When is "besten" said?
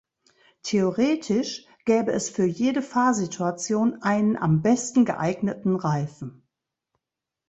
4.63-5.05